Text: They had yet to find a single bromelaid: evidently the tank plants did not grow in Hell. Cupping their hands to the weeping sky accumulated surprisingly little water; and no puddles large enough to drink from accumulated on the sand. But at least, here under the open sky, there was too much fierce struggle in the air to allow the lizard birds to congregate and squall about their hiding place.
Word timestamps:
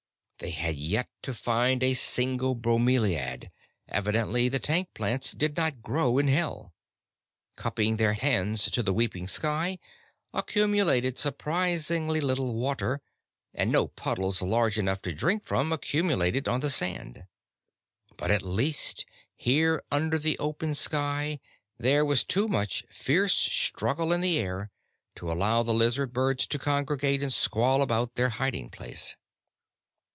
They 0.43 0.49
had 0.49 0.73
yet 0.75 1.07
to 1.21 1.35
find 1.35 1.83
a 1.83 1.93
single 1.93 2.55
bromelaid: 2.55 3.51
evidently 3.87 4.49
the 4.49 4.57
tank 4.57 4.89
plants 4.95 5.33
did 5.33 5.55
not 5.55 5.83
grow 5.83 6.17
in 6.17 6.29
Hell. 6.29 6.73
Cupping 7.55 7.97
their 7.97 8.13
hands 8.13 8.71
to 8.71 8.81
the 8.81 8.91
weeping 8.91 9.27
sky 9.27 9.77
accumulated 10.33 11.19
surprisingly 11.19 12.19
little 12.19 12.55
water; 12.55 13.03
and 13.53 13.71
no 13.71 13.87
puddles 13.89 14.41
large 14.41 14.79
enough 14.79 14.99
to 15.03 15.13
drink 15.13 15.45
from 15.45 15.71
accumulated 15.71 16.47
on 16.47 16.61
the 16.61 16.71
sand. 16.71 17.25
But 18.17 18.31
at 18.31 18.41
least, 18.41 19.05
here 19.35 19.83
under 19.91 20.17
the 20.17 20.39
open 20.39 20.73
sky, 20.73 21.39
there 21.77 22.03
was 22.03 22.23
too 22.23 22.47
much 22.47 22.83
fierce 22.89 23.33
struggle 23.35 24.11
in 24.11 24.21
the 24.21 24.39
air 24.39 24.71
to 25.17 25.31
allow 25.31 25.61
the 25.61 25.71
lizard 25.75 26.13
birds 26.13 26.47
to 26.47 26.57
congregate 26.57 27.21
and 27.21 27.31
squall 27.31 27.83
about 27.83 28.15
their 28.15 28.29
hiding 28.29 28.71
place. 28.71 29.15